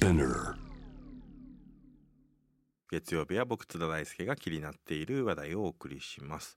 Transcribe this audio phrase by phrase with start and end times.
[0.00, 0.54] Spinner.
[2.90, 6.56] 月曜日は僕津田大輔が気になっている話題をお送りします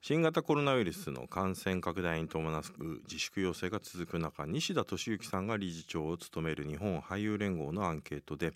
[0.00, 2.62] 新型コロナウイルスの感染拡大に伴う
[3.08, 8.52] 自粛要請が続く中西田敏行さんが理事長を務める日本俳優連合のアンケートで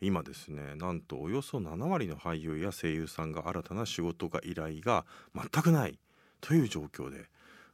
[0.00, 5.98] 今ですねなんとおよそ7割の俳優や声優さんが新たな仕事が依頼が全くない
[6.40, 7.26] という状況で、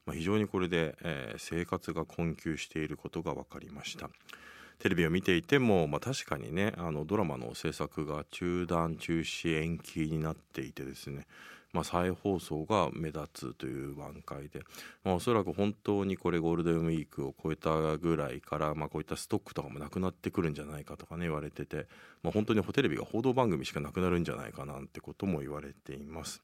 [0.07, 4.10] まあ、非常にこれで、えー生活が困窮していることが分かりました。
[4.78, 11.27] テレビを見ていても、まあ、確かにねあのドラマの制作が中断中止延期になっていてですね、
[11.73, 14.60] まあ、再放送が目立つという段階で、
[15.04, 21.88] まあ、おそらく本当にこれゴールデンウィークを超えたぐらいから、まあ、こういったストックとかもなくなってくるんじゃないかとかね言われてて、
[22.23, 26.40] まあ、本当にテレビが報道番組しかなくなるんじゃないかなんてことも言われています。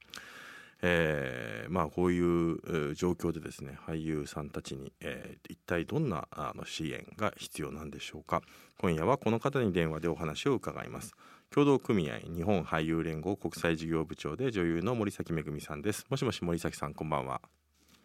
[0.87, 8.43] えーまあこういうえー状況でですね俳優さんたちに、えー一体どんなあの支援が必要なんでしょうか。
[8.79, 11.15] 今夜はこの方に電話でお話を伺います。
[11.51, 16.05] 協同組合日本俳優連合国際事業部長で女優の森崎めぐみさんです。
[16.11, 17.41] もしもし森崎さんこんばんは。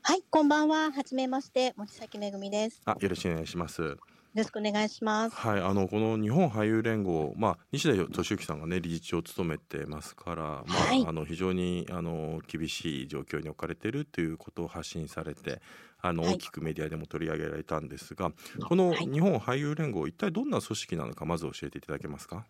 [0.01, 0.91] はい、こんばんは。
[0.91, 2.77] はじめまして、森崎めぐみです。
[2.77, 3.97] よあよろしくお願いします
[4.35, 5.35] ろしくお願いします。
[5.35, 15.61] はいあのこの日本俳優連合まあ西田敏行さんがね理事長を務めてますからまあ、はいあの非常にあの厳しい状況に置かれているということを発信されて
[16.01, 18.31] あのはい大きくメディアでも取り上げられたんですが、
[18.67, 22.45] このはい日本俳優連合一体どんな組織なのかまず教えていただけますか？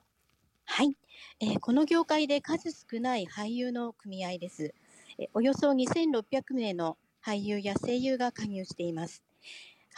[0.65, 0.95] はい、
[1.39, 4.73] えーこの業界で数少ない俳優の組合です。
[5.17, 9.23] えーおよそ2600名の俳優や声優が加入しています。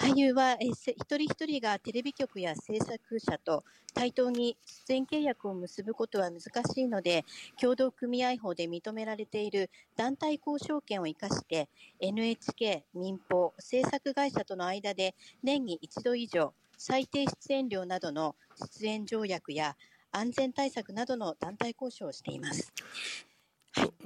[0.01, 3.63] 俳優は、えーせ一人一人がテレビ局や制作者と
[3.93, 4.57] 対等に
[4.87, 7.23] 出演契約を結ぶことは難しいので、
[7.61, 15.13] 共同組合法で認められている団体交渉権を生かして、NHK、民放、制作会社との間で
[15.43, 18.35] 年に一度以上、最低出演料などの
[18.79, 19.75] 出演条約や
[20.11, 22.73] 安全対策などの団体交渉をしています。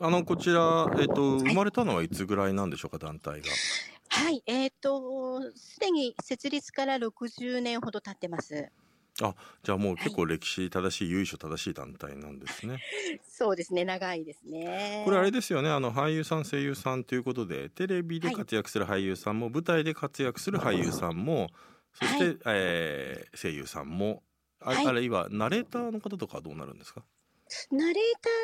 [0.01, 3.47] あのこちら、えっと生まれたのはいつぐらいなんでしょうか団体が？
[4.17, 8.71] はい、えっ、と、すでに設立から60年ほど経ってます。
[9.17, 12.79] じゃあもう結構歴史正しい由緒正しい団体なんですね。
[13.27, 15.03] そうですね、長いですね。
[15.05, 21.49] これあれですよねあの俳優さん声優さんということでテレビではい活躍する俳優さんも、舞台で活躍する俳優さんも
[21.93, 24.23] そして、はいえー声優さんも
[24.61, 27.03] あ,、はいあるいはナレーターの方とかはどうなるんですか？
[27.71, 27.95] ナレー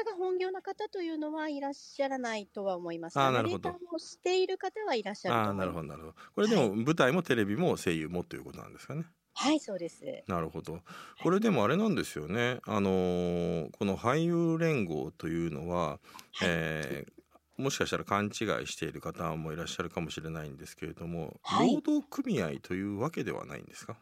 [0.05, 3.69] ターが本業の方というのはいらっしゃらないとは思いますあーなるほど。
[3.69, 5.53] レーターもしている方はいらっしゃるあ。
[5.53, 6.13] なるほどなるほど。
[6.35, 9.05] これでも舞台もテレビも声優もということなんですかね。
[9.33, 10.03] はい、そうです。
[10.27, 10.81] なるほど。
[11.23, 12.59] これでもあれなんですよね。
[12.65, 15.99] あのーこの俳優連合というのは、
[16.33, 16.47] はい。
[16.49, 17.21] えー
[17.57, 18.31] もしかしたら勘違い
[18.65, 21.75] している方もいらっしゃるかもしれないんですけれども、はい。
[21.75, 23.97] 労働組合というわけではないんですか？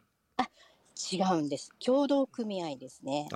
[1.12, 1.72] 違うんです。
[1.84, 3.28] 共同組合ですね。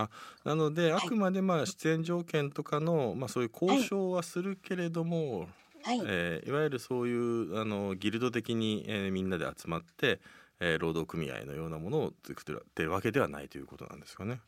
[0.45, 5.49] なので、はいあくまでまあ出演条件とかの、まあ、そういう交渉はするけれども、
[5.83, 6.01] はい。
[6.05, 10.21] えーいわゆるそういうあのギルド的に、えーみんなで集まって、
[10.61, 14.41] えー労働組合のようなものを作ってるってるわけではないということなんですかね。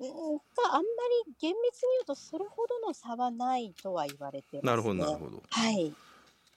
[0.00, 0.12] うんま
[0.72, 0.82] あ、あんま
[1.26, 4.70] り厳密に言うとそれほどの差はないとは言われてます、ね。
[4.70, 5.42] なるほどなるほど。
[5.50, 5.92] はい。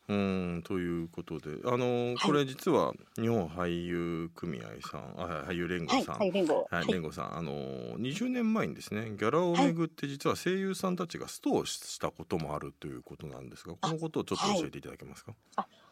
[0.08, 6.06] うーんということであのこれ実は日本俳優組合さんあ俳優連合はい。
[6.06, 6.70] さん、はい、連合。
[6.70, 7.52] はい、連合さんあの
[8.00, 15.36] 20年前にですねギャラをめぐって実は声優さんたちがストをしたこともあるということなんですがこのことをちょっと教えていただけますか？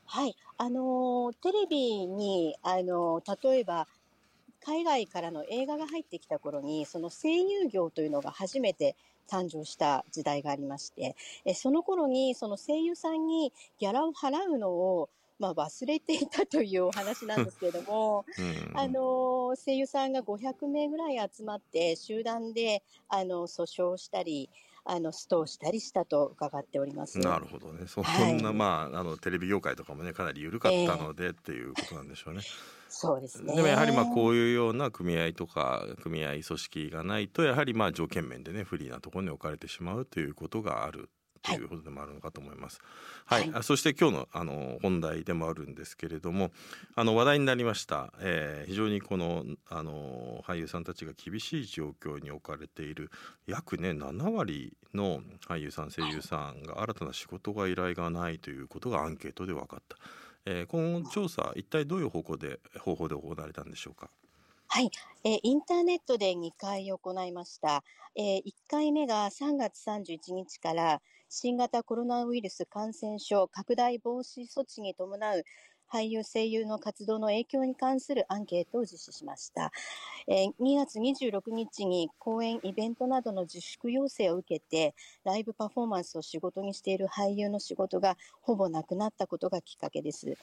[0.05, 3.87] はい、あのーテレビに、あのー例えば
[4.61, 8.95] 海外からの映画が入ってきた頃にその声優業というのが初めて
[9.29, 15.09] 誕生した時代がありましてえその頃にその声優さんにギャラを払うのを、
[15.39, 18.41] まあ、忘れていたというお話なんですけれども、 う
[18.73, 18.77] ん。
[18.77, 24.49] あのー声優さんが500名ぐらい集まって集団であの訴訟したり
[24.91, 27.19] あのストをしたりしたと伺っております。
[27.19, 32.41] なるほどねそはいんな、まああのテレビ業界とかもねかなり緩かったので、っていうことなんでしょうね。
[32.89, 33.55] そうですね。
[33.55, 41.11] でもやはりまあこういうような組合とか組合組織がないとやはりまあ条件面でね不利なところに置かれてしまうということがある
[41.55, 42.81] ということでもあるのかと思います。
[43.25, 46.51] はい、はいあそして今日のあの本題でもあるんですけれども
[46.95, 53.09] あの話題になりました、えー非常にこのあの俳優さんたちが厳しい状況に置かれている
[53.47, 59.97] 約ね7割の俳優さん声優さんが新たな仕事が依頼がないということがアンケートで分かった。
[60.45, 64.09] えー、この調査一体どういう方向で方法で行われたんでしょうか？
[64.71, 64.91] はい、
[65.23, 67.83] えーインターネットで2回行いました。
[68.15, 75.43] えー1回目が3月31日から新型コロナウイルス感染症拡大防止措置に伴う
[75.91, 79.71] 俳優声優の活動の影響に関するアンケートを実施しました。
[80.27, 84.93] えー2月26日に公演、イベントなどの自粛要請を受けて、
[85.23, 90.37] ライブパフォーマンスを仕事にしている俳優の仕事がほぼなくなったことがきっかけです。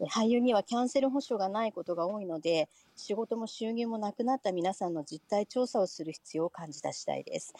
[0.00, 7.54] 俳優にはキャンセル保証がないことが多いので、仕事も収入もなくなった皆さんの実態調査をする必要を感じた次第です。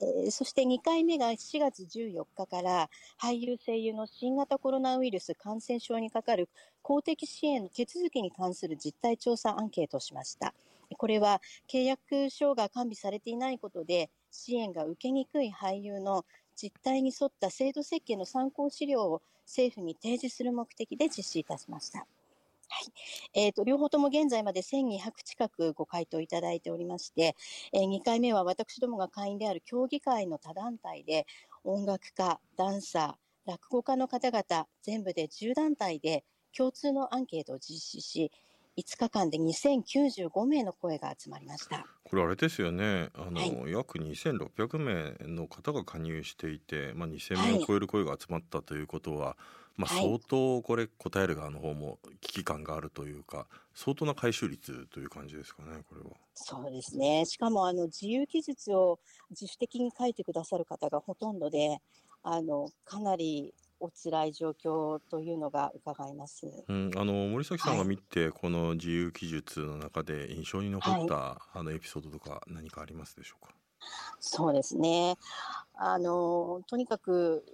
[0.00, 6.48] えーそして2回目が4月14日から俳優声優の新型コロナウイルス感染症にかかる
[6.82, 10.54] 公的支援の手続きに関する実態調査アンケートをしました。
[10.96, 16.24] これは契約書が完備されていないことで支援が受けにくい俳優の
[16.56, 22.06] 実態に沿った制度設計の参考資料を政府に提示する目的で実施いたしました。
[22.70, 22.92] はい。
[23.34, 27.36] えっ、と、両方とも現在まで1200近くご回答いただいておりまして、
[27.72, 31.26] えー2回目は私どもが会員である協議会の他団体で
[31.64, 36.24] 音楽家、ダンサー、落語家の方々全部で10団体で
[36.56, 38.30] 共通のアンケートを実施し
[38.76, 41.88] 5日間で2095名の声が集まりました。
[42.04, 49.36] これあれですよねあの、はい約2600名の方が加入していて、まあ、2000はい名を超える声が集まったということは、
[49.80, 56.10] まあ、はい相当これ答える側の方も危機感があるというか相当な回収率という感じですかねこれは。
[56.34, 57.24] そうですね。
[57.26, 58.98] しかもあの自由記述を
[59.30, 61.78] 自主的に書いてくださる方がほとんどで、
[62.22, 66.46] あのかなりお辛い状況というのが伺えます。
[66.68, 73.59] うん、あの森崎さんが見て、この自由記述の中で印象に残った、あのエピソードとか何かありますでしょうか？
[74.18, 75.16] そうですね。
[75.74, 77.44] あのとにかく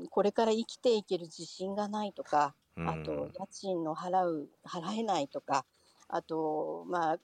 [0.00, 5.64] うんこれから生きていける自信がないとか、うんあと家賃の払う払えないとか、
[6.08, 7.18] あとまあ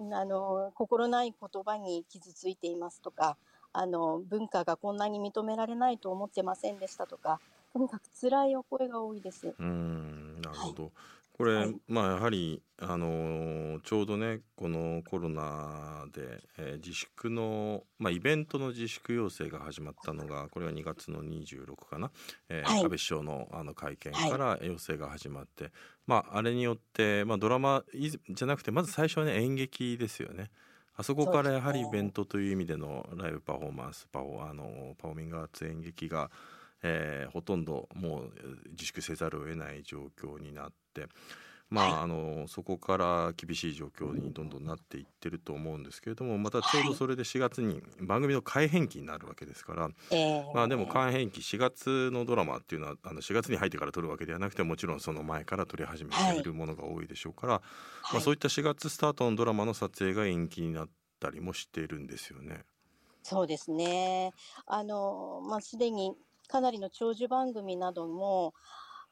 [0.00, 3.36] うんあの心ない言葉に傷ついていますとか、
[3.72, 7.40] あの文化がこんなに認められないと思ってませんでしたとか、
[7.74, 9.52] とにかく辛いお声が多いです。
[9.58, 10.92] うんなるほど。
[11.36, 22.12] これ、はいまあやはりあのーちょうどねこのコロナで、えー自粛のまあイベントの自粛要請が始まったのがこれは2月の26かな、
[22.48, 25.72] えーはい安倍首相のあの会見から要請が始まって、
[26.06, 30.52] まああれによってまあドラマいじゃなくてまず最初はね演劇ですよね。
[30.96, 36.30] あそこからやはりイベントという意味でのライブパフォーマンスパフォあのパフォーミングアーツ演劇が
[36.84, 41.08] えーほとんどもうえー自粛せざるを得ない状況になって
[41.70, 57.62] まあ、はいあのそこから厳しい状況にどんどんなっていってると思うんですけれどもまたちょうどそれで4月に番組の改編期になるわけですから、えーまあでも改編期4月のドラマっていうのはあの4月に入ってから撮るわけではなくてもちろんその前から撮り始めているものが多いでしょうから、ま
[58.10, 60.88] あ、はいそういった4月スタートのドラマの撮影が延期になっ
[61.18, 62.64] たりもしているんですよね。
[63.22, 64.32] そうですね。
[64.66, 66.14] あの、まあ、すでに
[66.48, 68.54] かなりの長寿番組なども、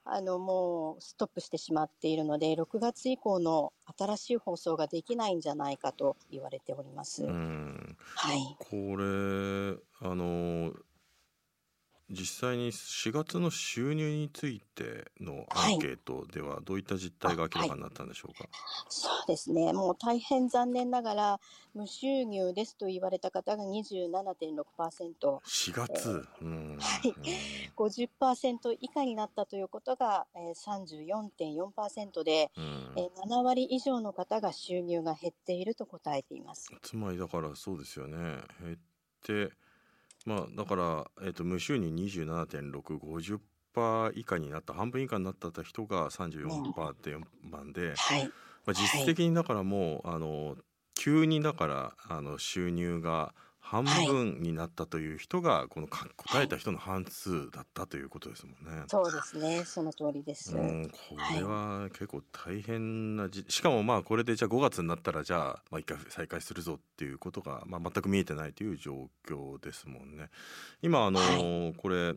[0.04, 7.24] あの、もうストップしてしまっているので、6月以降の新しい放送ができないんじゃないかと言われております。
[7.24, 8.56] うんはい。
[8.58, 10.72] これあの
[12.12, 18.46] 実際に4月の収入についてのアンケートではどういった実態が明らかになったんでしょうか？
[18.88, 19.72] そうですね。
[19.72, 21.40] もう大変残念ながら、
[21.74, 25.40] 無収入ですと言われた方が27.6%。
[25.40, 27.14] 4月、うんはい
[27.76, 30.54] 50%以下になったということが、えー、
[31.34, 36.70] 34.4%で、うんえー7割以上の方が収入が減っていると答えています。
[36.82, 38.16] つまりだからそうですよね
[38.60, 38.76] 減っ
[39.48, 39.54] て
[40.26, 43.40] まあだから、えっと無収入27.650%
[44.14, 48.30] 以下になった半分以下になった人が34.4番で、はい。
[48.64, 50.56] まあ、実質的にだからもう、あの
[50.94, 58.82] 急にだからあの収入が半分になったという人が、このか答えた人の半数だったということですもんね。
[58.88, 59.64] そうですね。
[59.64, 60.54] その通りです。
[60.54, 70.28] うん、これは結構大変なじ、しかもまあこれでじゃあ5月になったらじゃあ、まあ、一回再開するぞっていうことが、まあ、全く見えてないという状況ですもんね。
[70.82, 72.14] 今あの、はこれ、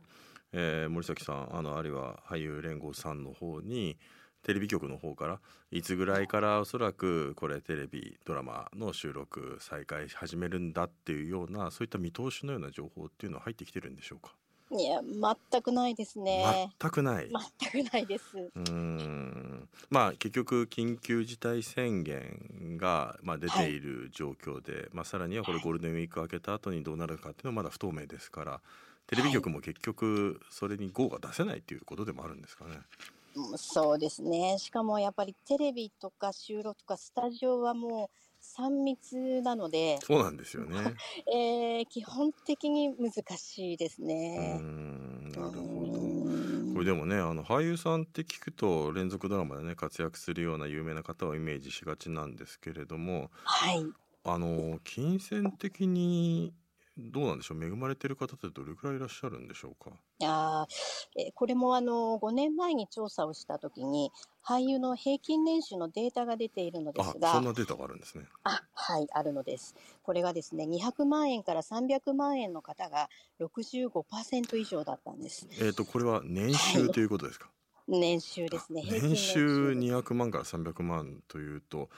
[0.51, 3.97] えー森崎さんあのあるいは俳優連合さんの方に
[4.45, 5.39] テレビ局の方から
[5.71, 14.35] いつぐらいからおそらくこれテレビドラマの収録再開始めるんだっていうようなそういった見通しのような情報っていうのは入ってきてるんでしょうか、
[14.71, 16.71] いや、全くないですね。
[16.79, 17.29] 全くない。
[17.61, 18.37] 全くないです。
[18.37, 28.61] うーんまあ結局緊急事態宣言が、まあ、出ている状況で、まあ、さらにはこれはいゴールデンウィーク明けた後にどうなるかっていうのはまだ不透明ですから
[29.07, 32.71] テレビ局も結局それに GO が出せないっていうことでもあるんですかね。
[32.75, 33.14] うん
[33.57, 34.57] そうですね。
[34.59, 40.75] しかもやっぱりテレビとか収録とかスタジオはもう3密なので、そうなんですよね。
[41.33, 44.57] えー基本的に難しいうですーね。
[44.59, 46.73] んなるほど。
[46.73, 53.85] これでもねあの俳優さんって聞くと連続ドラマでね活躍するような有名な方をイメージしがちなんですけれどもはい。
[54.23, 56.53] あの金銭的に
[56.97, 57.63] どうなんでしょう？
[57.63, 59.91] 恵まれてる方ってどれくらいいらっしゃるんでしょうか？
[60.23, 64.11] あーえーこれもあの5年前に調査をしたときに
[64.45, 68.25] 俳優の平均年収のデータが出ているのであすがそんなデータがあるんですね。
[68.43, 69.75] あはいあるのです。
[70.03, 73.09] これがですね200万円から300万円の方が
[73.41, 75.47] 65%以上だったんです。
[75.61, 77.49] えっ、とこれは年収ということですか、
[77.87, 78.83] 年収ですね。
[78.85, 79.79] 年収です。
[79.79, 81.89] 200万から300万というと、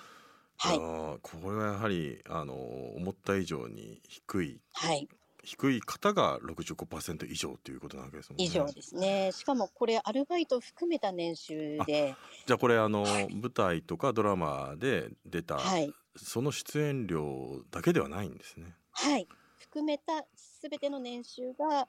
[0.57, 0.77] はい。
[0.77, 2.53] あーこれはやはりあの
[2.95, 5.07] 思った以上に低いはい。
[5.43, 8.43] 低い方が65%以上ということなわけですもんね。
[8.43, 9.31] 以上ですね。
[9.31, 12.15] しかもこれアルバイト含めた年収で。
[12.45, 15.93] じゃあこれあの舞台とかドラマで出た、はい。
[16.17, 18.75] その出演料だけではないんですね。
[18.91, 19.27] はい。
[19.57, 21.87] 含めたすべての年収が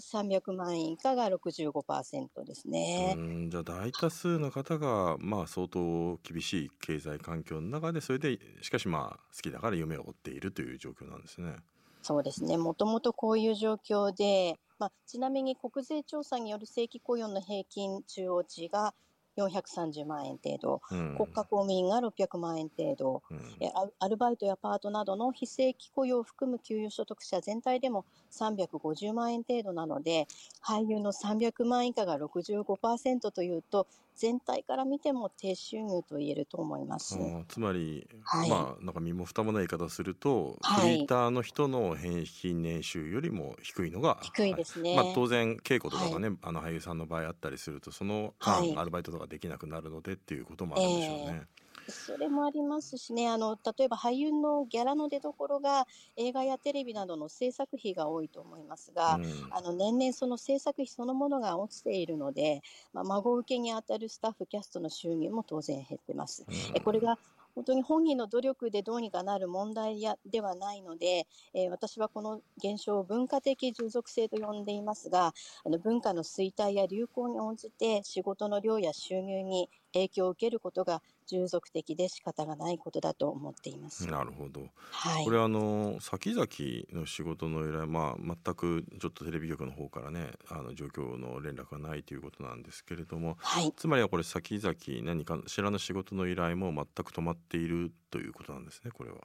[0.00, 3.14] 300万円以下が65%ですね。
[3.16, 11.56] うんじゃあ大多数の方がまあ相当厳しい経済環境の中でそれでしかしまあ好きだから夢を追っているという状況なんですね。
[12.02, 12.56] そうですね。
[12.56, 18.94] もともとこういう状況で、まあ、ちなみに国税調査による正規雇用の平均中央値が
[19.36, 21.16] 430万円程度、うん。
[21.16, 23.38] 国家公務員が600万円程度、うん。
[23.60, 30.26] えアアルバイトやパートなどの非正規雇用を含む給与所得者全体でも350万円程度なので
[30.64, 37.16] 俳優の300万以下が65%というと全体から見ても低収入と言えると思います。
[37.48, 38.50] つまり、はい。
[38.50, 40.82] まあなんか身も蓋もない言い方をすると、はい。
[40.82, 44.90] フリーターの人の平均年収よりも低いのが低いですね。
[44.90, 51.42] はいまあ、当然稽古とかがね、あの俳優さんの場合あったりするとそのアルバイトとかできなくなるのでっていうこともあるんでしょうね。
[51.88, 53.28] それもありますしね。
[53.28, 55.86] あの例えば俳優のギャラの出所が
[56.16, 59.24] 映画やテレビなどの制作費が多いと思いますが、うん。
[59.50, 62.62] あの年々その制作費そのものが落ちているので、
[62.92, 66.44] まあ、孫受けにあたるスタッフキャストの収入も当然減ってます。
[66.74, 67.18] えこれが
[67.54, 75.32] 本当に本人の努力でどうにかなる問題やではないので、えー私はこの現象を文化的従属性と呼んでいますが
[75.64, 84.06] あの文化の衰退や流行に応じて仕事の量や収入に影響を受けることが従属的で仕方がないことだと思っています。
[84.06, 84.62] なるほど。
[84.90, 86.46] はいこれあの先々
[86.92, 99.16] の仕事の依頼まあ全くちょっとテレビ局の方からねあの状況の連絡がないということなんですけれどもはいつまりはこれ先々何かしらの仕事の依頼も全く止まっているということなんですねこれは。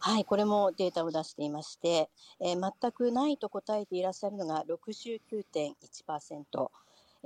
[0.00, 2.08] はい、これもデータを出していまして、
[2.40, 6.70] えー全くないと答えていらっしゃるのが69.1%、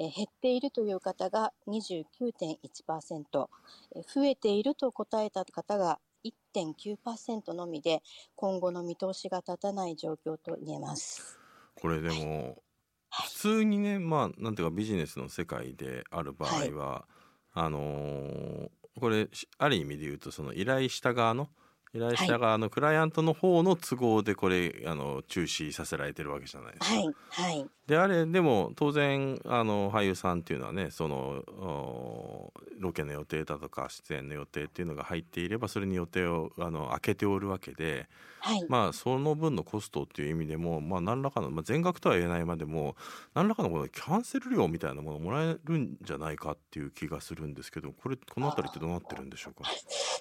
[0.01, 3.49] えー減っているという方が29.1%、
[3.95, 8.03] えー増えていると答えた方が1.9%のみで、
[8.35, 11.39] 今後の見通しが立たない状況と言えます。
[11.81, 12.63] これでも
[13.11, 17.07] 普通にねまあなんていうかビジネスの世界である場合は、
[17.53, 21.49] あのーこれしある意味で言うとその依頼した側の
[21.93, 26.95] 依頼した側のクライアントの方の都合でこれあの中止させられてるわけじゃないですか。
[26.95, 38.09] はい、はい、であれでも当然あの俳優さんっていうのはねそのおロケの予定だとか出演の予定っていうのが入っていればそれに予定をあの空けておるわけで
[38.41, 42.97] はい、まあその分のコストっていう意味でもまあ何らかの、まあ、全額とは言えないまでも
[43.35, 49.69] 何らかのこのキャンセル料みたいなものをもらえるんじゃないかっていう気がするんですけどこれこの辺りってどうなってるんでしょうか？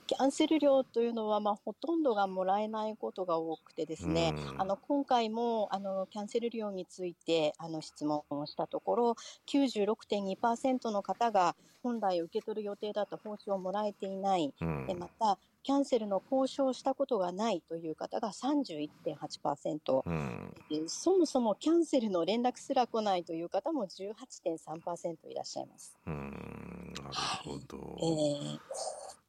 [0.06, 4.62] キャンセル料というのは、まあ、ほとんどがもらえないことが多くてですね、うん。
[4.62, 9.16] あの今回もあのキャンセル料についてあの質問をしたところ
[9.48, 14.86] 96.2%の方が本来受け取る予定だった報酬をもらえていない、うん。
[14.88, 25.96] でまたキャンセルの交渉をしたことがないという方が31.8%、うんでそもそもキャンセルの連絡すら来ないという方も18.3%いらっしゃいます。
[26.06, 26.94] うん。
[26.96, 27.98] なるほど。
[28.00, 28.60] えー。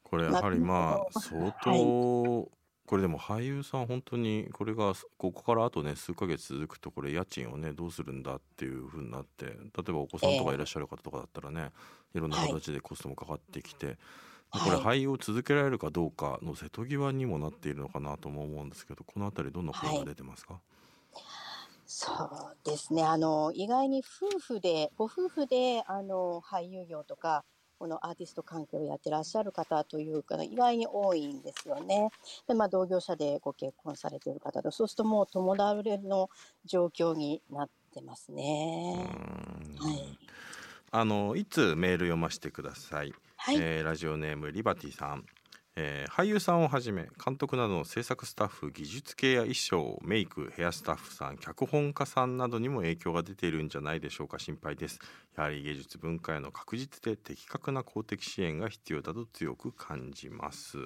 [0.03, 2.49] これやはりまあま相当、
[2.91, 11.71] これでも俳優さん本当にこれがここからあとね数ヶ月続くとこれ家賃をねどうするんだっていう風になって例えばお子さんとかいらっしゃる方とかだったらね、
[12.17, 13.97] いろんな形でコストもかかってきて、はい。
[14.65, 20.61] これ俳優を続けられるかどうかの瀬戸際にもなっているのかなとも思うんですけどこの辺りどんな声が出てますか、
[21.87, 23.03] そうですね。
[23.03, 27.45] あの、意外に夫婦で、ご夫婦で、あの、俳優業とか、
[27.81, 32.11] このアーティスト関係をやってらっしゃる方というか、意外に多いんですよね。
[32.47, 36.29] で、まあ、同業者でご結婚されている方で、そうするともう友達の
[36.67, 39.09] 状況になってますね。
[39.81, 40.19] うんはい。
[40.93, 43.57] あのいつメール読ませてください、はい。
[43.57, 45.25] えーラジオネームリバティさん、
[45.83, 54.39] えー俳優さんをはじめ監督などの制作スタッフ技術系や衣装メイクヘアスタッフさん脚本家さんなどにも影響が出ているんじゃないでしょうか。
[54.39, 54.99] 心配です。
[55.39, 60.77] やはり芸術文化への確実で的確な公的支援が必要だと強く感じます。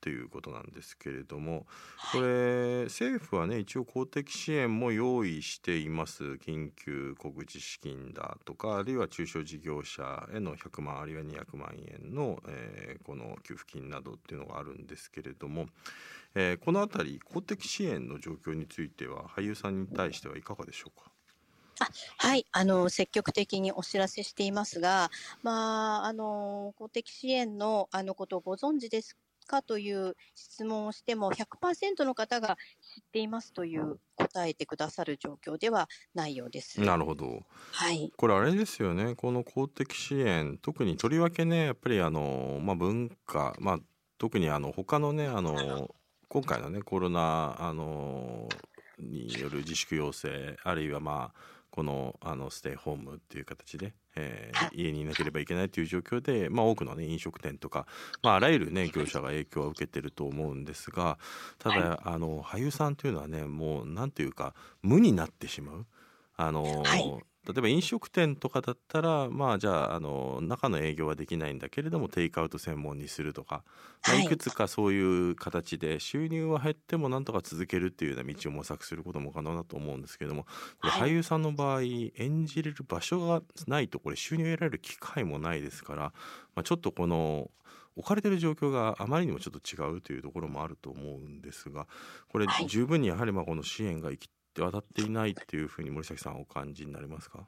[0.00, 1.66] ということなんですけれども
[2.12, 6.24] これ政府はね一応公的支援も用意しています。
[6.34, 15.66] 緊急小口資金だとかあるいは中小事業者への100万あるいは200万円の、えーこの給付金などっていうのがあるんですけれども、
[16.34, 21.12] えーこのあたり公的支援の状況については俳優さんに対してはいかがでしょうか？
[22.18, 25.10] はい、あの積極的にお知らせしていますが、
[25.42, 29.16] まああの公的支援のあのことをご存知です
[29.48, 36.80] かという質問をしても100%の方が知っていますという答えてくださる状況ではないようです。
[36.80, 37.42] なるほど。
[37.72, 39.16] はい、これあれですよね。
[39.16, 43.78] この公的支援特にとりわけねやっぱりあの、まあ、文化、まあ、
[44.18, 45.88] 特にあの他のねあの
[46.28, 48.48] 今回のねコロナあの
[48.98, 50.28] による自粛要請
[50.62, 57.86] あるいはまあこのあのステイホームっていう形で、えー家にいなければいけないという状況で、まあ、多くの、ね、飲食店とか、
[58.22, 61.18] まあ、あらゆる、ね、業者が影響を受けてると思うんですが
[61.58, 65.86] ただ、あの俳優さんというのはねもうなんていうか無になってしまう。
[66.40, 73.64] あのはい例えば飲食店とかだったらまあじゃああの中の営業はできないんだけれどもテイクアウト専門にするとか、
[74.06, 74.24] まあはい。
[74.26, 80.46] いくつかそういう形で収入は減ってもなんとか続けるっていうような道を模索することも可能だと思うんですけれども
[80.82, 86.02] 俳優さんの場合演じれる場所がないとこれ収入を得られる機会もないですから、
[86.54, 87.50] まあ、ちょっとこの
[87.96, 91.86] 置かれてる状況があまりにもちょっと違うというところもあると思うんですが
[92.30, 92.66] これはい。
[92.66, 94.30] 十分にやはりまあこの支援が行き
[94.62, 97.46] 渡っていないっていうふうに森崎さんはお感じになりますか？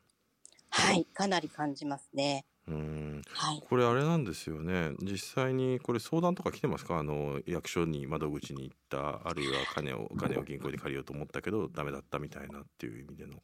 [0.70, 2.44] はい、かなり感じますね。
[2.68, 3.22] うーん。
[3.32, 4.92] はい、これあれなんですよね。
[5.00, 6.98] 実際にこれ相談とか来てますか？
[6.98, 13.36] あの役所に窓口に行ったあるいは金をお金を銀行に借りようと思ったけどダメだったみたいなっていう意味での。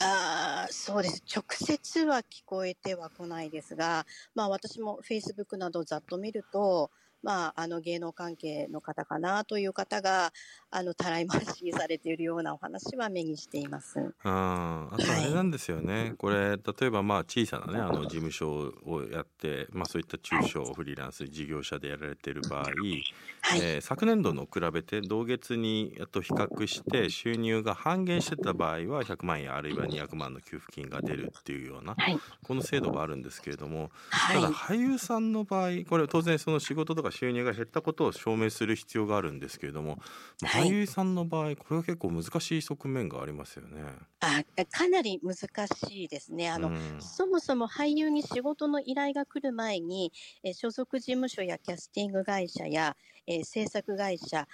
[0.00, 1.22] あーそうです。
[1.32, 6.90] 直接は聞こえてはこないですが、まあ、私もフェイスブックなどをざっと見ると、
[7.24, 10.30] まあ、あの芸能関係の方かなという方が
[10.70, 14.14] あのたらい回しにされているようなお話は目にしています。
[14.22, 23.04] あーあとあれなんですよね、これ例えばまあ小さなねあの事務所をやって、まあ、そういった中小フリーランス事業者でやられている場合、はい、
[23.56, 34.36] えー昨年度の比べて同月にあと比較して収入が半減してた場合は100万円あるいは200万の給付金が出るっていうようなはい、この制度があるんですけれどもはい。
[34.36, 39.98] ただ俳優さんの場合これ当然その仕事とか収入が減ったことを証明する必要があるんですけれども、
[40.40, 43.82] まあはい俳優さんの場合これは結構難しい側面がありますよね。
[44.20, 46.50] あかなり難しいですね。
[46.50, 52.96] あの、うんそもそも俳優に仕事の依頼が来る前に、えー所属事務所やキャスティング会社や、
[53.26, 54.46] えー制作会社えー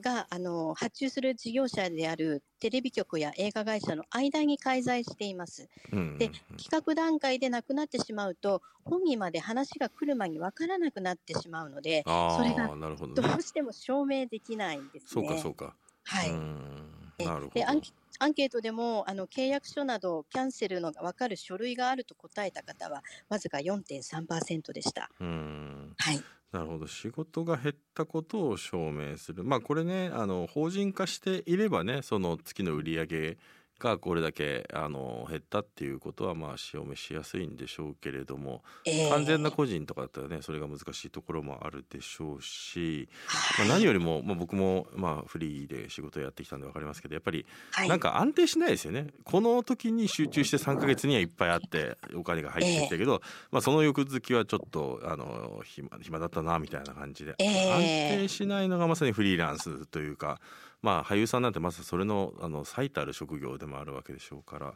[0.00, 5.68] があの発注する事業者であるテレビ局や映画会社の間に介在しています。
[5.92, 15.28] うんで企画段階でなくなってしまうと本人まで話が来る前に分からなくなってしまうのであそれがどうしても証明できないんですそうね。
[15.30, 15.74] かそうか。
[16.04, 17.50] はい、うんえなるほど。
[17.54, 25.10] でアンケアンケートでもあの契約書などキャンセルのが分かる書類があると答えた方はわずか4.3%でした。
[25.20, 26.86] うんはい、なるほど。
[26.86, 29.42] 仕事が減ったことを証明する。
[29.42, 33.38] まあこれねあの法人化していればねその月の売り上げ
[33.78, 43.66] がこれだけあの減ったっていうことはまあ証明しやすいんでしょうけれども、えー完全な個人とかだったらねそれが難しいところもあるでしょうし、はい。
[43.66, 47.88] まあ、何よりも、まあ、僕もまあフリーで仕事をやってきたんで分かりますけどやっぱりはい。
[47.88, 49.08] なんか安定しないですよね。
[49.24, 57.72] この時に集中して3ヶ月にはいっぱいあってお金が入ってきたけど、まあその翌月はちょっとあの暇暇だったなみたいな感じで、ええ。
[57.72, 60.40] 安定しないのがまさにフリーランスというか、
[60.82, 64.74] まあ俳優さんなんてまさそれのあの最たる職業でもあるわけでしょうから、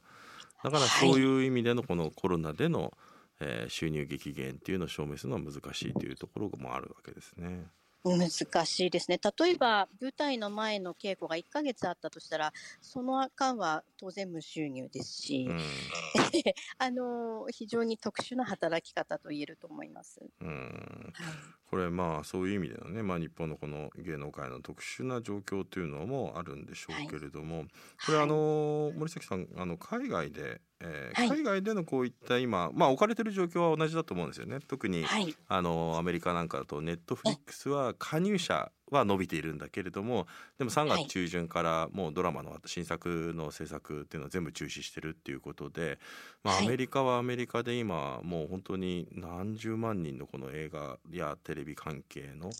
[0.63, 2.97] だからそういう意味でのこのコロナでの、
[3.41, 7.67] えー収入激減っていうのを証明するのは難しいというところもあるわけですね。
[8.15, 9.19] 難しいですね。
[9.39, 15.61] 例えば舞台の前の稽古が1ヶ月あったとしたらその間は当然無収入ですし、うん
[16.79, 20.21] あの非常に特殊な働き方と言えると思います。
[20.41, 27.65] うんはいこれまあそういう意味でのね、まあ、日本のこの芸能界の特殊な状況というのもあるんでしょうけれども、
[28.07, 31.29] これはいあの森崎さんあの海外で、えーはい。
[31.29, 34.59] 海外でのこういった今、まあ、置かれてる状況は同じだと思うんですよね。
[34.67, 35.35] 特に、はい。
[35.49, 40.27] あのアメリカなんかだとネットフリックスは加入者は伸びているんだけれども
[40.59, 45.99] でも3月中旬からもうドラマの新作の制作っていうのは全部中止してるっていうことで、
[46.45, 52.51] まあ、アメリカはアメリカで今もう本当に何十万人のこの映画やテレビ関係の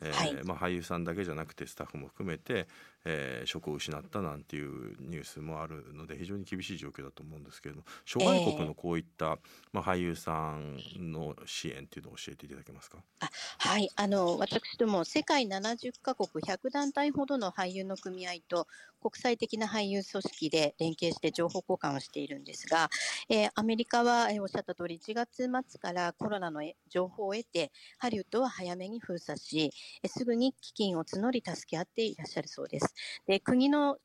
[0.00, 2.66] えーはい、まあ、俳優さんだけじゃなくてスタッフも含めて、
[3.04, 9.38] えー、職を失ったなんていうニュースもあるので非常に厳しい状況だと思うんですけれども諸外国のこういった、えー、
[9.72, 10.78] まあ、俳優さん
[11.12, 12.98] の支援っていうのを教えていただけますか？
[13.20, 18.66] あはいあの私ども世界70カ国100団体ほどの俳優の組合と
[19.04, 22.88] 国際的な俳優組織で連携して情報交換をしているんですが、
[23.28, 29.70] えー、アメリカは、えー、おっしゃった通り1月末からコロナの情報を得てハリウッドは早めに封鎖し、
[30.02, 32.93] えー、すぐに基金を募り助け合っていらっしゃるそうです。
[33.26, 33.98] で国の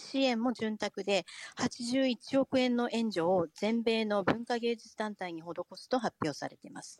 [0.00, 1.24] 支援も潤沢で、
[1.58, 6.98] 81億円の援助を全米の文化芸術団体に施すと発表されています。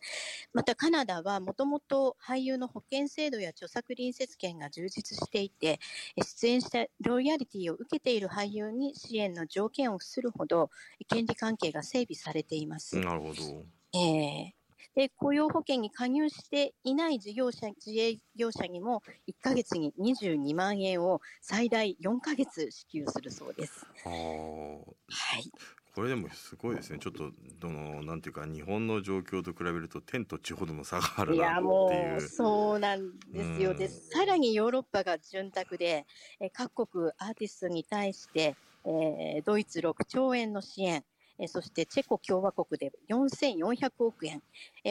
[0.52, 5.80] またカナダはもともと俳優の保険制度や著作隣接権が充実していて、
[6.16, 10.70] 出演したロイヤリティを受けている俳優に支援の条件を付するほど、
[11.08, 12.98] 権利関係が整備されています。
[12.98, 13.64] なるほど。
[13.92, 14.59] えー、
[14.94, 23.86] で雇用保険に加入していない事業者自営業者にも1か月に22万円を最大4か月支給するそうです。
[24.04, 25.50] はい、
[25.94, 26.98] これでもすごいですね。
[26.98, 31.36] ちょっとどのなんていうか日本の状況と比べると天と地ほどの差があるなっていう。
[31.36, 33.74] いやもうそうなんですよ。
[33.74, 36.06] でさらにヨーロッパが潤沢で、
[36.40, 41.04] え各国アーティストに対して、えー、ドイツ6兆円の支援。
[41.40, 44.42] えそしてチェコ共和国で4400億円、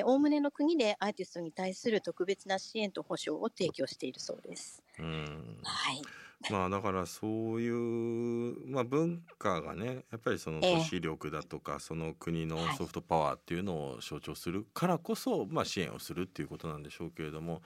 [0.06, 4.84] おおむねの国でアーティストに対する特別な支援と保障を提供しているそうです。
[4.98, 5.64] うん。
[5.64, 6.02] はい。
[6.50, 17.62] まあだからそういう、まあ、文化がねやっぱりその都市力だとか、その国のソフトパワーっていうのを象徴するからこそ、まあ、支援をするっていうことなんでしょうけれども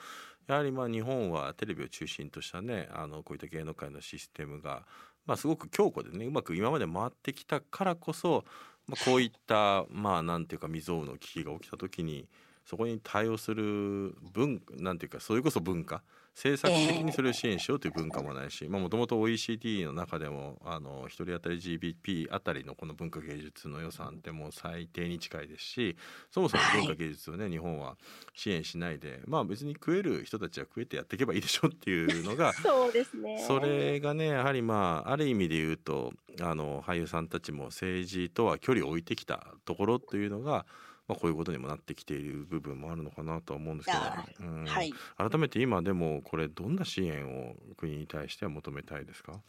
[0.48, 4.86] やはりまあ日本はテレビを中心としたねあのこういった芸能界のシステムが、
[5.26, 8.46] まあ、すごく強固でねうまく今まで回ってきたからこそ
[8.88, 12.28] まあ、こういったまあなんていうか未曾有の危機が起きた時に
[12.66, 16.04] そこに対応する文なんていうかそれこそ文化
[16.36, 25.96] 政策的にそれを支援しようという文化もないしもともと OECD の中でもあの1人当たり GDP あたりのこの文化芸術の予算ってもう最低に近いですし
[26.32, 27.98] そもそも文化芸術をね、はい、日本は
[28.34, 33.44] 支援しないでまあ別に食える人たちは食えてやっていけばいいでしょっていうのが そうですね。
[33.48, 40.66] それがねやはりまあある意味で言うとあの俳優さんたちも政治とは距離を置いてきたところというのが
[41.08, 44.66] まあ、こういうことにもなってきている部分もあるのかなとは思うんですけど、うん。
[44.66, 49.44] はい、改めて今でもこれどんな支援を国に対しては求めたいですか？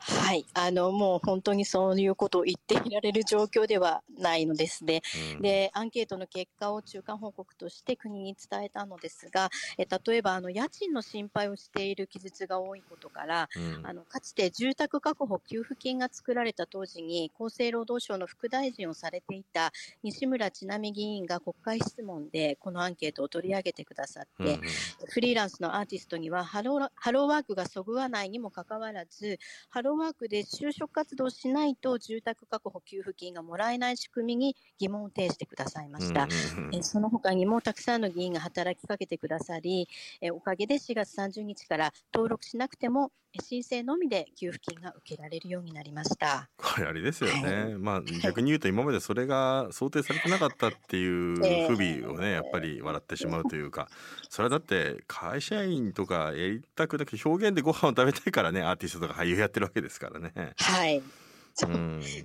[0.00, 5.02] はい、あのもう本当にそういうことを言っていられる状況ではないのですね。
[5.36, 19.72] うん、で、アンケートの結果を中間報告として国に伝えたのですが、え例えばあの家賃の心配をしている記述が多いことから、うん、あのかつて住宅確保給付金が作られた当時に厚生労働省の副大臣をされていた
[20.02, 24.60] 西村智奈美議員が国会質問でこのアンケートを取り上げてくださって、うん、
[25.06, 29.27] フリーランスのアーティストにはハローハローワークがそぐわないにもかかわらず、
[29.68, 36.28] ハローワークで就職活動しないと住宅確保給付金がもらえない仕組みに疑問を呈してくださいました。
[36.72, 39.88] えその他にもたくさんの議員が働きかけてくださり、
[40.20, 46.48] えおかげで4月30日から登録しなくても申請のみで給付金が受けられるようになりました。
[46.56, 47.64] これあれですよね。
[47.64, 51.36] はい、まあ逆に言うと今までそれが想定されてなかったっていう
[51.68, 53.88] 不備をね、やっぱり笑ってしまうというか、
[54.30, 60.54] それはだって会社員とかやりたくなくて表現でご飯を食べたいからね、アーティストとか俳優やってるわけですからね。
[60.56, 61.02] はい。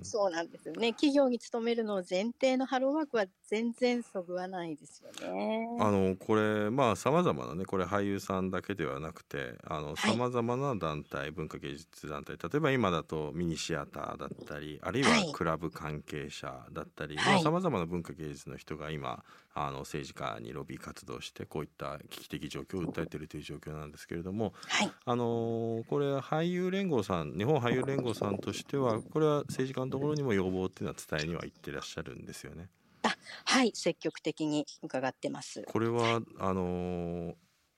[0.02, 0.92] そうなんですよね。
[0.92, 5.68] 企業に勤めるのを前提のハローワークは全然そぐわないですよね。
[5.80, 19.24] あのこれまあさまざまなねこれ俳優さんだけではなくてあのさまざまな団体、はい、文化芸術団体例えば今だとミニシアターだったりあるいはクラブ関係者だったりさまざ、まな文化芸術の人が今
[19.56, 32.68] あの政治家にロビー活動してこういった危機的状況を訴えているという状況なんですけれども、はい、あのこれ俳優連合さん日本俳優連合さんとしてはこれは政治家のところにも要望っていうのは伝えには行ってらっしゃるんですよね。
[33.04, 33.14] あ
[33.44, 35.62] はい積極的に伺ってます。
[35.68, 37.34] これはあの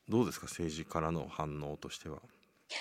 [0.09, 2.23] どうですか政治からの反応としては。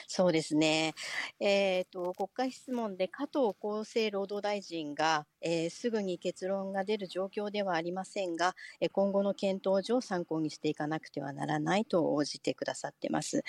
[0.07, 0.93] そうですね。
[1.39, 13.43] えっ、ー、と、国会質問で加藤厚生労働大臣が、えー、すぐに結論が出る状況ではありませんが、え今後の検討上参考にしていかなくてはならないと応じてくださってます。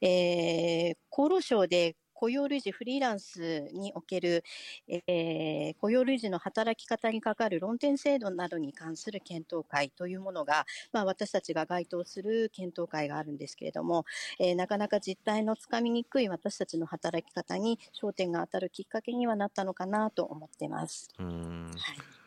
[0.00, 4.42] えー、厚労省で雇用類似フリーランスにおける、
[4.88, 14.04] えー、雇用類似の働き方にかかる論点制度などに関する検討会というものが、まあ、私たちが該当する検討会があるんですけれども、
[14.40, 21.08] えー、なかなか実態のつかみにくい私たちの働き方に焦点が当たるきっかけにはなったのかなと思ってます。
[21.20, 22.17] うんはい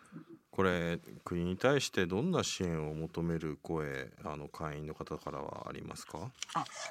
[0.51, 6.29] これ国に対してどんな支援を求める声あの会員の方からはありますか？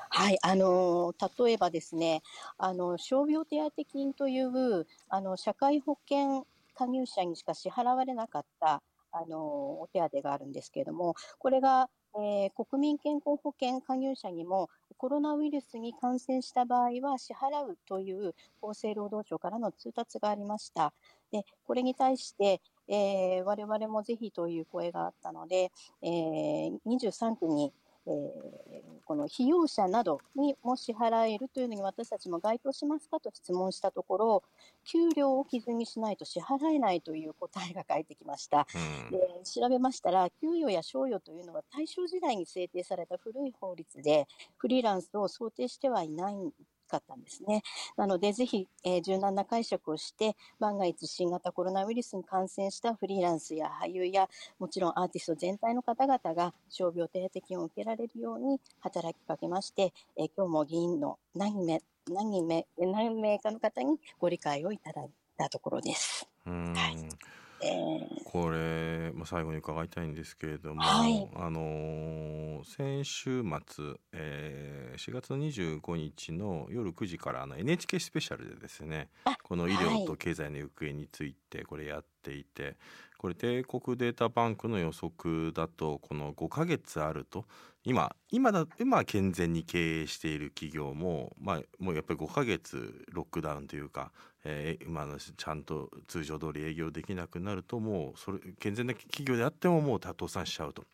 [0.09, 2.23] はいあの例えばですね
[2.57, 20.93] あの傷病手当金というあの社会保険加入者にしか支払われなかったあのお手当があるんですけれどもこれが、えー、国民健康保険加入者にもコロナウイルスに感染した場合は支払うという厚生労働省からの通達がありました。
[21.33, 25.71] でこれに対して、えー、我々もぜひという声があったので、
[26.03, 27.73] えー、23区に、
[28.07, 34.43] えー、この費用者などにも支払えるというのに私たちも該当しますかと質問したところ、
[34.85, 38.67] 給料を基準にしないと支払えないという答えが返ってきました。
[38.75, 44.27] うん、で調べましたら、給与や賞与というのは大正時代に制定された古い法律で、
[44.57, 46.51] フリーランスを想定してはいないん
[46.91, 47.63] かったんですね。
[47.97, 66.29] なので、ぜひ、えー、柔軟な解釈をして、万が一新型コロナウイルスに感染したフリーランスや俳優や、もちろんアーティスト全体の方々が傷病手当金を受けられるように働きかけまして、えー、今日も議員の何名、何名、何名かの方にご理解をいただいたところです。
[66.45, 66.53] は
[66.91, 79.09] いこれ、まあ、最後に伺いたいんですけれども、はい、あのー、先週末、えー、4月25日の夜9時からあの NHK スペシャルでですね
[79.43, 82.77] この医療と経済の行方についてこれやっていて、はい、
[83.19, 87.45] これ帝国データバンクの予測だとこの5ヶ月あると
[87.85, 94.13] 今今だ今健全に経営している企業も、まあ、もうやっぱり5ヶ月ロックダウンというか
[94.45, 100.85] えー、今のちゃんと通常通り営業できなくなるともうそれ健全な企業であってももう倒産しちゃうと。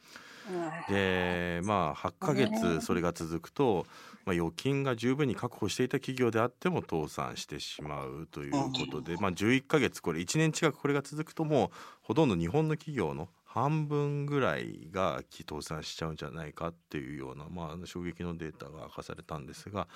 [0.88, 3.86] でまあ8ヶ月それが続くと、
[4.26, 11.70] まあ、預金が十分に確保していた企業であっても倒産してしまうということで、まあ、11ヶ月これ1年近くこれが続くともう
[12.02, 19.88] ほとんど日本の企業の半分ぐらいが倒産しちゃうんじゃないかっていうような、まあ、衝撃のデータが明かされたんですが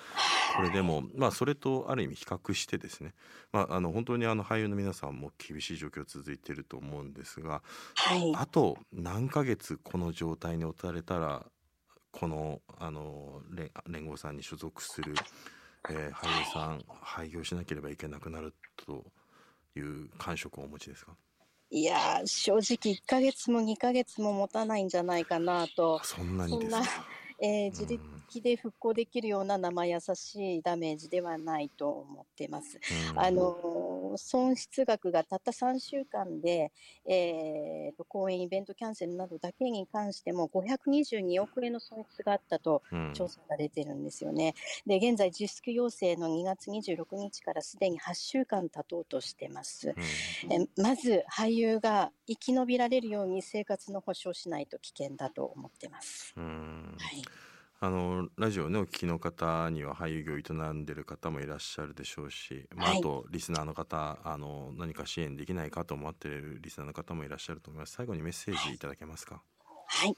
[0.55, 3.13] これでも、まあ、それとある意味比較してですね、
[3.51, 7.61] まあ、あの本当にあの俳優の皆さんも厳しい状況続いていると思うんですが、
[7.95, 11.45] はい、あと何ヶ月この状態に置かれたら
[12.11, 13.41] このあの
[13.87, 15.13] 連合さんに所属する、
[15.89, 18.53] えー、俳優さん廃業しなければいけなくなる
[18.85, 19.03] と
[19.75, 21.13] いう感触をお持ちですか？
[21.73, 22.61] いや正直
[22.93, 26.01] 1か月も2か月も持たないんじゃないかなと。
[26.03, 26.83] そんなにですか？
[27.43, 32.79] えー、自力で復興できるような生優しいダメージではないと思ってます。
[33.15, 36.71] あの損失額がたった3週間で、
[37.05, 44.55] えーと、公演イベントキャンセルなどだけに関しても522億円の損失があったと調査が出てるんですよね。
[44.85, 49.93] で現在自粛要請の2月26日からすでに8週間経とうとしてます。
[50.49, 56.33] えまず俳優が生き延びられるように生活の保障しないと危険だと思ってます。
[56.35, 57.50] はい
[57.83, 67.93] あのラジオねお聞きの方には俳優業を営んでる方もいらっしゃるでしょうし、まあ、あとリスナーの方あの何か支援できないかと思っているリスナーの方もいらっしゃると思います。
[67.93, 68.77] 最後にメッセージい。
[68.77, 69.41] ただけますか？
[69.87, 70.15] はい、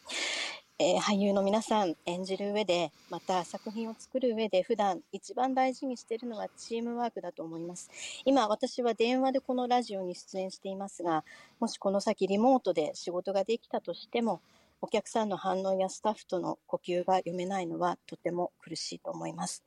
[0.78, 7.90] えー、俳優の皆さん演じる上でまた作品を作る上で普段一番大事にしているのはチームワークだと思います。
[8.26, 11.24] 今私は電話でこのラジオに出演していますが
[11.62, 14.42] もしこの先リモートで仕事ができたとしても
[14.84, 19.64] お客さんの反応やスタッフとの呼吸が読めないのはとても苦しいと思います。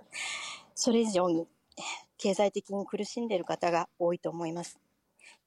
[0.74, 1.48] それ以上に
[2.18, 4.79] 経済的に苦しんでいる方が多いと思います。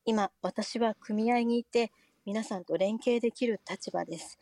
[0.05, 1.91] 今、私は組合にいて
[2.25, 4.39] 皆さんと連携できる立場です。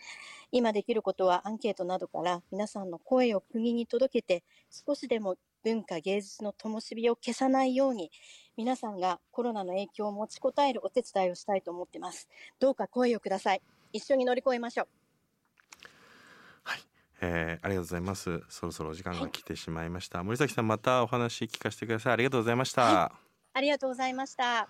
[0.54, 8.12] 今できることはアンケートなどから皆さんの声を国に届けて少しでも文化芸術の灯火を消さないように
[8.56, 12.30] 皆さんがコロナの影響を持ちこたえるお手伝いをしたいと思ってます。
[12.60, 13.62] どうか声をください。
[13.92, 15.07] 一緒に乗り越えましょう。
[17.22, 18.44] えー、ありがとうございます。
[18.50, 20.20] そろそろお時間が来てしまいました。
[20.20, 22.14] はい、森崎さん、またお話聞かせてください。
[22.14, 22.84] ありがとうございました。
[22.84, 23.12] は
[23.56, 24.70] い、ありがとうございました。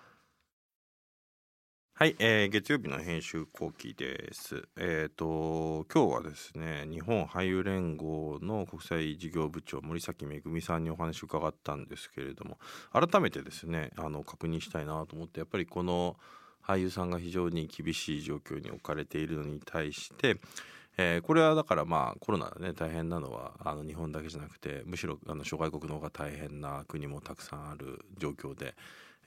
[1.99, 4.67] はい、えー、月曜日の編集後期です。
[4.77, 12.59] えっ、ー、と今日はですね、日本俳優連合の国際事業部長森崎めぐみさんにお話を伺ったんですけれども、
[12.93, 16.17] 改めてですね、あの確認したいなと思って、やっぱりこの
[16.63, 20.37] 俳優さんが非常に厳しい状況に置かれているのに対して。
[20.97, 28.75] えー、これはだからまあコロナでね大変なのはあの日本だけじゃなくてむしろあの諸外国の方が大変な国もたくさんある状況で、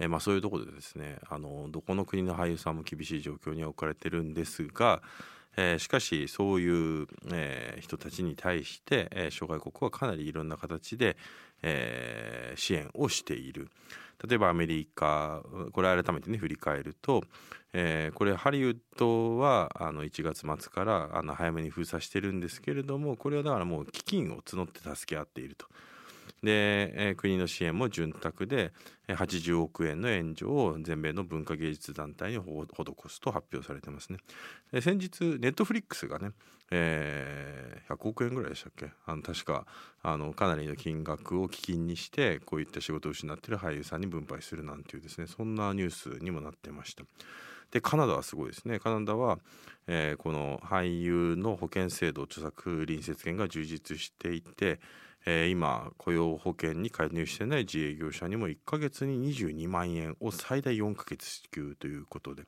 [0.01, 5.01] えー、まあそういうところでですねあのどこの国の俳優さんも厳しい状況に置かれてるんですが、
[5.57, 11.17] えー、しかしそういう、え、人たちに対して、え、諸外国はかなりいろんな形で、
[11.62, 13.70] えー、支援をしている。
[14.29, 15.42] 例えばアメリカ
[15.73, 17.25] これ改めてね振り返ると、
[17.73, 25.66] えー、これハリウッドはあの1月末からあの早めに封鎖してるんですけれどもこれはだからもう基金を募って助け合っていると。
[26.42, 28.72] で、国の支援も潤沢で
[29.09, 34.18] 80億円の援助を全米の文化芸術団体に施すと発表されてますね。
[34.81, 36.31] 先日ネットフリックスがね、
[36.70, 38.90] えー、100億円ぐらいでしたっけ？
[39.05, 39.66] あの確か
[40.03, 47.05] あのかなりの金額を基金にしてこういった仕事を失ってる俳優さんに分配するなんていうですねそんなニュースにもなってました。
[47.70, 49.38] でカナダはすごいですねカナダは、
[49.87, 54.81] えー、この俳優の保険制度著作隣接権が充実していて
[55.33, 62.43] えー、今雇用保険に加入してない自営業者にも1ヶ月に22万円を最大4ヶ月支給ということで、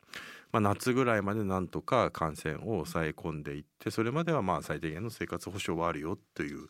[0.51, 6.67] まあ、夏ぐらいまでなんとか感染を抑え込んでいってそれまではまあ最低限の生活保障はあるよという、ま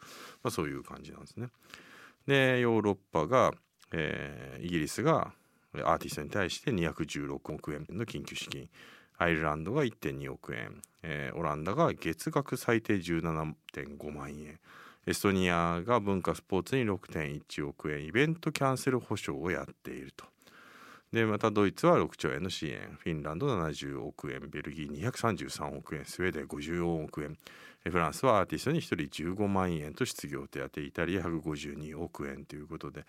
[0.48, 1.48] あ、そういう感じなんですね。
[2.26, 3.52] でヨーロッパが、
[3.92, 5.32] えー、イギリスが
[5.76, 8.68] アーティストに対して216億円の緊急資金
[9.16, 14.58] アイルランドが1.2億円、えー、オランダが月額最低17.5万円
[15.04, 20.26] エストニアが文化スポーツに6.1億円イベントキャンセル保証をやっていると。
[21.12, 22.96] でまたドイツは6兆円の支援。
[22.98, 27.36] フィンランド70億円ベルギー233億円スウェーデン54億円。
[27.90, 33.00] フランスはアーティストに1人15万円と失業手当イタリア152億円ということで、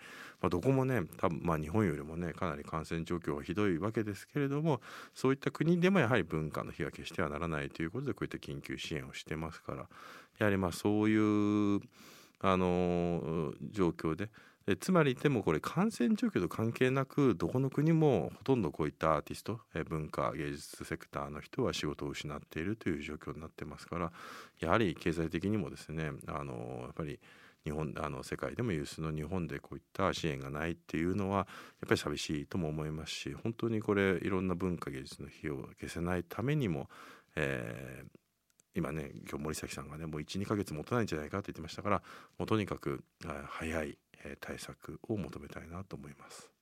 [0.42, 4.80] まあ、どこもね多分まあ日本よりもねかなり感染状況はひどいわけですけれども
[5.14, 9.86] そういった国でもやはり文化の火は消してはならないということでこういった緊急支援をしてますから。
[10.38, 11.80] やはりまあそういう
[12.40, 14.30] あの状況で。
[14.66, 24.10] でつまりでもこれ感染状況と関係なくどこの国もほとんどこういったアーティスト文化芸術セクターの人は仕事を失っているという状況になってますから
[24.60, 27.20] やはり経済的にもですねあのやっぱり
[27.64, 31.46] 日本あの世界でも有数の日本でこういった支援がないっていうのはやっ
[31.88, 36.88] ぱり寂しいとも思いますし本当にこれいろんな文化芸術の火を消せないためにも、
[37.36, 38.06] えー、
[38.74, 42.02] 今ね今日森崎さんがねもう12ヶ月持たないんじゃないかって言ってましたから
[42.38, 43.04] もうとにかく
[43.48, 43.98] 早い
[44.40, 46.53] 対策を求めたいなと思います。